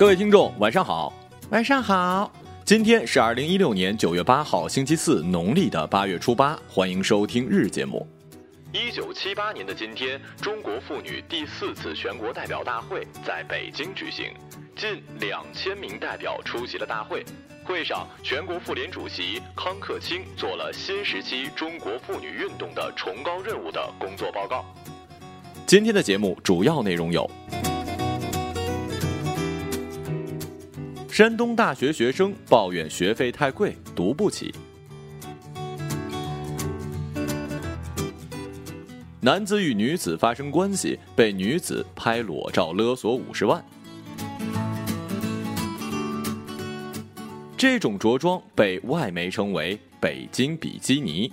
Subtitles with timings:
[0.00, 1.12] 各位听众，晚上好。
[1.50, 2.32] 晚上好，
[2.64, 6.58] 今天是二零一六年九月八号，星期四，农历的八月初八。
[6.70, 8.08] 欢迎收听日节目。
[8.72, 14.32] 一九七八年的今天，中国妇女第四次全国代表大会在北京举行，
[14.74, 17.22] 近两千名代表出席了大会。
[17.62, 24.64] 会上，全国妇联主席康克清做了新时期中国妇女运动的崇高任务的工作报告。
[25.66, 27.30] 今天的节目主要内容有：
[31.20, 34.50] 山东大学学生抱怨学费太贵，读不起；
[39.20, 43.62] 男子与女子发生关系，被女子拍裸照勒索五十万。
[47.54, 51.30] 这种着装被外媒称为“北京比基尼”。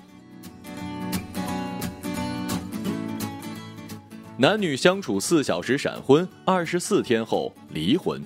[4.37, 8.21] 男女相处四小时闪婚，二十四天后离婚。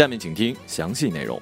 [0.00, 1.38] 下面请听详细内容。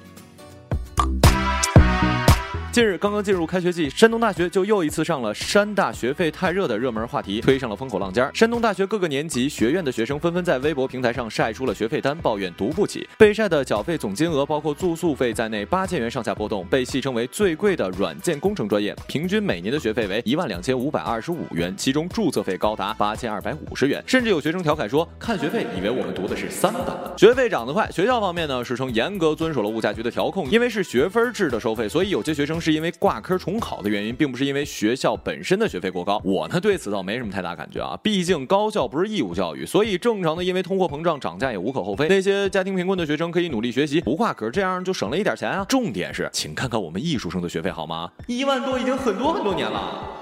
[2.79, 8.31] 近日刚刚进入开学季，山东大学就又一次上了“山大学费太热”的热门话题，推上了风口浪尖。
[8.33, 13.05] 山东大学各个年级学院的学生纷纷在微博平台上晒出了学费单，抱怨读不起。
[13.17, 24.01] 被晒的缴费总金额包括住宿费在内八千元上下波动，被戏称为最贵的软件工程专业，平均每年的学费为一万两千五百二十五元，其中注册费高达八千二百五十元。
[24.07, 26.85] 甚至有学生调侃说，看学费以为我们读的是三本。
[27.17, 36.21] 学费涨得快，学校方面呢是称严格遵守了物价局的调控，因为是学分制的收费，所以有些学生是是因为挂科重考的原因，并不是因为学校本身的学费过高。
[36.23, 42.07] 我呢对此倒没什么太大感觉啊，毕竟高校不是义务教育，所以正常的因为通货膨胀涨价也无可厚非。
[42.07, 45.65] 那些家庭贫困的学生可以努力学习，不挂科，这样就省了一点钱啊。
[45.67, 48.11] 重点是，请看看我们艺术生的学费好吗？
[48.27, 50.15] 一万多已经很多很多年了。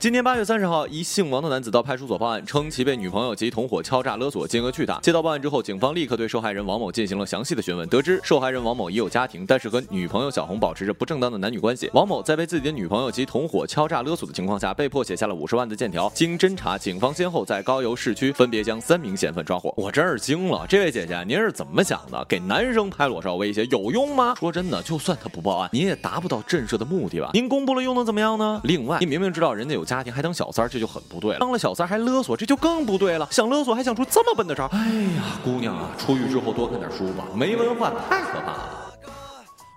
[0.00, 4.98] 今年八月三十号，一姓王的男子到派出所报案，称其被女朋友及同伙敲诈勒索，金额巨大。
[5.00, 11.90] 接到报案之后，警方立刻对受害人王某进行了详细的询问，得知受害人王某已有家庭，但是和女朋友小红保持着不正当的男女关系。
[11.92, 16.10] 王某在被自己的女朋友及同伙敲诈勒索的情况下，被迫写下了五十万的欠条。
[16.14, 19.70] 经侦查，警方先后在高邮市区分别将三名嫌犯抓获。
[19.76, 22.24] 我真是惊了，这位姐姐，您是怎么想的？
[22.26, 24.34] 给男生拍裸照威胁有用吗？
[24.38, 27.28] 说真的，就算他不报案，您也达不到震慑的目的吧？
[27.34, 28.62] 您公布了又能怎么样呢？
[28.64, 31.40] 另外，你明明知道人家有家庭，还当小三儿，这就很不对了。
[31.40, 33.26] 当了小三儿还勒索，这就更不对了。
[33.32, 38.94] 想勒索还想出这么笨的招，哎呀，姑娘啊，出狱之后多看点书吧，没文化太可怕了。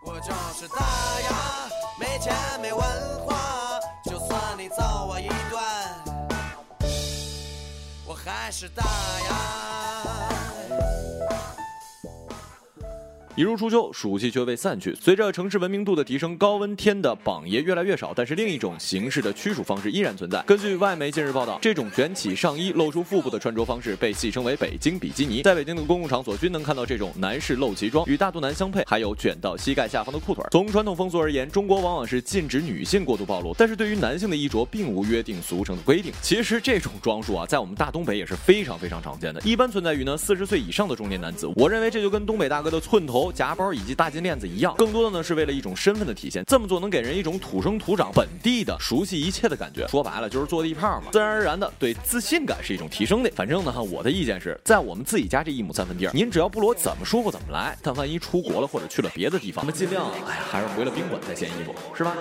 [0.06, 0.86] 我就是大
[1.26, 1.36] 牙，
[2.00, 2.32] 没钱
[2.62, 2.80] 没文
[3.26, 5.60] 化，就算你揍我一顿，
[8.06, 9.73] 我还是大牙。
[13.36, 14.96] 一入初秋，暑气却未散去。
[15.02, 20.40] 随着城市文明度的提升，高温天的榜爷越来越少，但是另一种形式的驱暑方式依然存在。
[20.44, 25.42] 根据外媒近日报道，这种卷起上衣露出腹部的穿着方式被戏称为“北京比基尼”。
[25.44, 30.46] 在北京的公共场所均能看到这种男士露脐装，与大肚腩相配，还有卷到膝盖下方的裤腿。
[30.52, 36.12] 从传统风俗而言，中国往往是禁止女性过度暴露，但是对于男性的衣着并无约定俗成的规定。
[36.22, 41.52] 其实这种装束啊，在我们大东北也是非常非常常见的，一般存在于呢四十岁以上的中年男子。
[41.56, 43.23] 我认为这就跟东北大哥的寸头。
[43.32, 46.44] 夹包以及大金链子一样，更多的呢是为了一种身份的体现。
[46.46, 49.88] 这么做能给人一种土生土长、本地的熟悉一切的感觉。
[49.88, 53.32] 说白了就是坐地炮嘛，自然而然的对自信感是一种提升的。
[53.36, 57.78] 反正呢，我的意见是在我们自己家这一亩三分地儿，您只要不裸，怎么舒服怎么来。
[57.82, 62.16] 但万一出国了或者去了别的地方，我们尽量，哎呀，还是回了宾馆再掀衣服，是吧？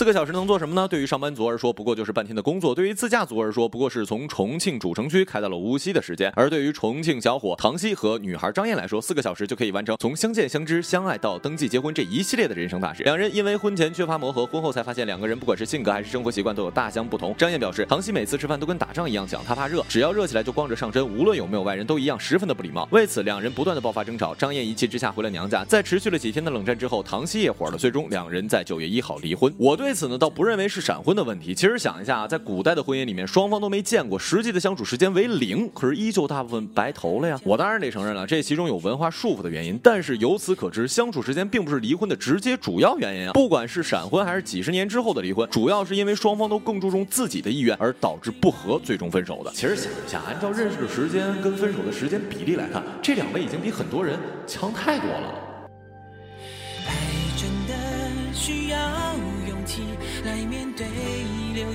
[0.00, 0.88] 四个小时能做什么呢？
[0.88, 6.32] 对于上班族而说，不过就是半天的工作；对于自驾族而说，不过是从重庆主城区开到了无锡的时间。
[6.34, 13.02] 而对于重庆小伙唐熙和女孩张燕来说，四个小时就可以完成从相见、相知、相爱到登记结婚这一系列的人生大事。
[13.02, 17.34] 两人因为婚前缺乏磨合，婚后才发现两个人不管是性格还是生活习惯都有大相不同。
[17.36, 22.88] 张燕表示，唐熙每次吃饭都跟打仗一样讲，他怕热，只要热起来就光着上身，无论有没有外人都一样，十分的不礼貌。
[22.90, 24.34] 为此，两人不断的爆发争吵。
[24.34, 29.54] 张燕一气之下回了娘家，在持续了几天的冷战之后，唐熙也火了，最终两人在九月一号离婚。
[29.58, 31.54] 我对此呢，倒不认为是闪婚的问题。
[31.54, 37.38] 其实想一下啊，在古代的婚姻里面，双方都没见过，实际的相处时间为零，可是依旧大部分白头了呀。
[37.44, 43.32] 我当然得承认了，这其中有文化束缚的原因，但是由此可知，相处时间并不是离婚的直接主要原因啊。
[43.32, 49.50] 不管是闪婚还是几十年之后的离婚，主要是因为双方都更注重自己的意愿而导致不和，最终分手的。
[49.52, 55.49] 其实想一下，按照认识的时间跟分手的时间比例来看，这两位已经比很多人强太多了。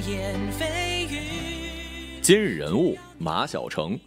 [0.07, 2.19] 言蜚语。
[2.21, 3.99] 今日人物马晓成。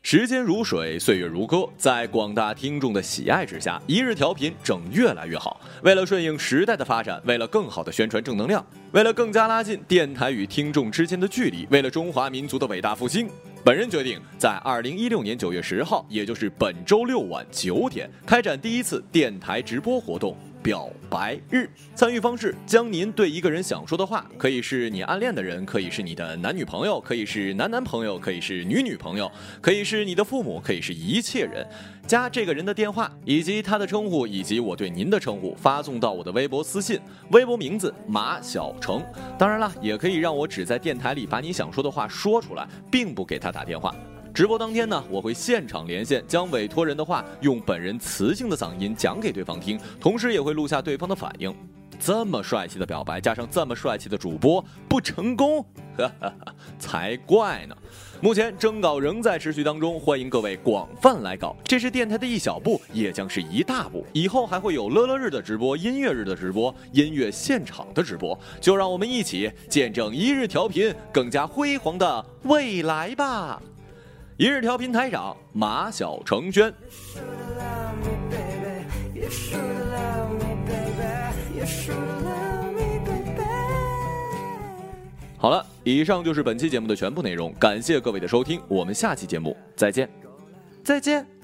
[0.00, 5.60] 时间如水，岁月如歌，在广大听众的喜爱之下，一日调频整越来越好。
[5.82, 13.28] 为了顺应时代的发展，为了更好的宣传正能量，为了更加拉近电台与听众之间的距离，为了中华民族的伟大复兴，
[13.62, 20.34] 本人决定在二零一六年九月十号，也就是本周六晚九点，开展第一次电台直播活动。
[20.62, 31.66] 表白日参与方式：将您对一个人想说的话，可以是你暗恋的人，可以是你的男女朋友，可以是男男朋友，可以是女女朋友，可以是你的父母，可以是一切人。
[32.06, 36.98] 加这个人的电话以及他的称呼，以及我对您的称呼，发送到我的微博私信，
[37.32, 39.04] 微博名字马小成。
[39.38, 43.94] 当然了，也可以让我只在电台里把你想说的话说出来，并不给他打电话。
[44.38, 51.52] 直播当天呢，我会现场连线，将委托人的话用本人磁性的嗓音讲给对方听，同时也会录下对方的反应。
[51.98, 55.66] 这么帅气的表白，加上这么帅气的主播，不成功，
[56.78, 57.76] 才怪呢！
[58.20, 61.56] 目前征稿仍在持续当中，欢迎各位广泛来稿。
[61.64, 64.06] 这是电台的一小步，也将是一大步。
[64.12, 73.60] 以后还会有乐乐日的直播、音乐日的直播、音乐现场的直播，就让我们一起见证一日调频更加辉煌的未来吧！
[74.38, 76.72] 一日调频台长马晓成轩。
[85.36, 90.08] 好了，以上就是本期节目的全部内容，感谢各位的收听，我们下期节目再见，
[90.84, 91.37] 再见。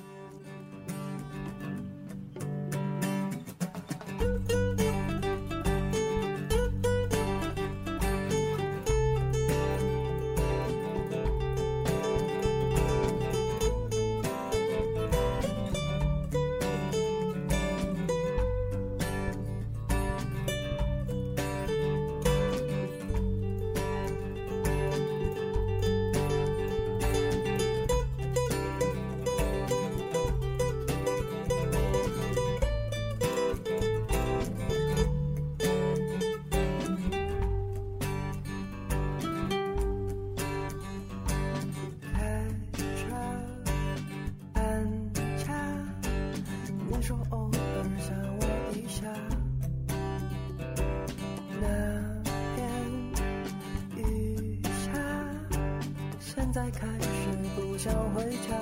[56.54, 57.08] 在开始
[57.56, 58.54] 不想回家，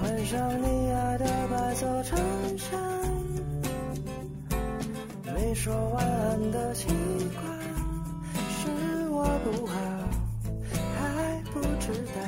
[0.00, 2.18] 换上你爱的白色衬
[2.58, 2.76] 衫，
[5.32, 7.44] 没说晚安的习惯，
[8.50, 8.68] 是
[9.10, 9.78] 我不好，
[10.98, 12.18] 还不知道。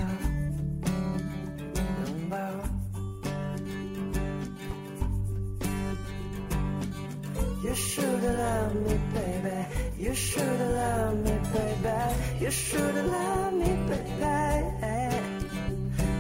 [7.64, 9.63] You should love me, baby.
[10.04, 11.98] You should love me, baby.
[12.38, 15.16] You should love me, baby.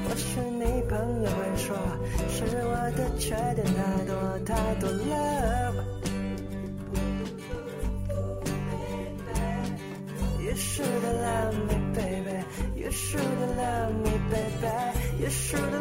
[0.08, 1.76] 我许你朋友会说，
[2.30, 4.14] 是我的缺点太多
[4.46, 5.04] 太多了。
[10.40, 12.42] You should love me, baby.
[12.74, 14.72] You should love me, baby.
[15.20, 15.73] You should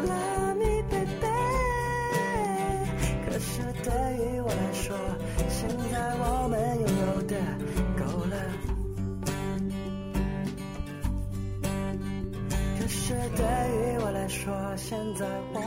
[12.86, 15.24] 只是对于我来说，现在
[15.54, 15.58] 我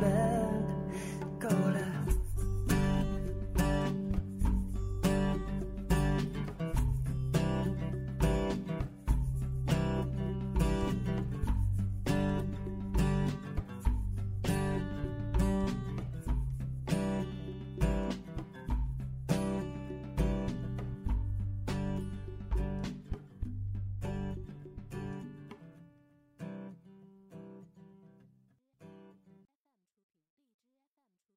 [0.00, 0.08] 们
[1.38, 1.91] 够了。